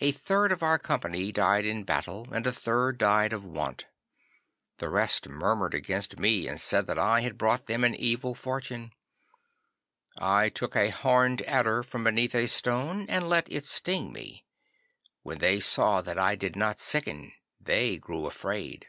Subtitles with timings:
[0.00, 3.86] A third of our company died in battle, and a third died of want.
[4.76, 8.92] The rest murmured against me, and said that I had brought them an evil fortune.
[10.18, 14.44] I took a horned adder from beneath a stone and let it sting me.
[15.22, 18.86] When they saw that I did not sicken they grew afraid.